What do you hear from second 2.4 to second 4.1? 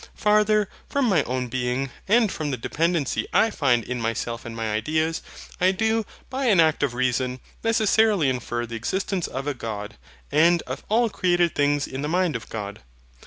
the dependency I find in